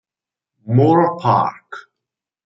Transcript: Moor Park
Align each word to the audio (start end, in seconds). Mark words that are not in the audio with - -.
Moor 0.65 1.13
Park 1.21 1.69